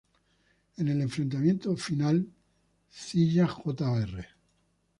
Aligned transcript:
En 0.79 0.87
el 0.87 0.99
enfrentamiento 0.99 1.77
final 1.77 2.25
Zilla 2.91 3.45
Jr. 3.47 4.25